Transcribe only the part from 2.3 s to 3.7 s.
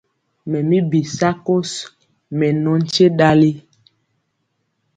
mɛ nɔ nkye ɗali.